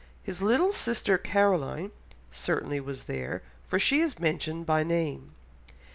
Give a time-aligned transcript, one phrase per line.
[0.23, 1.91] His little sister Caroline
[2.31, 5.35] certainly was there, for she is mentioned by name.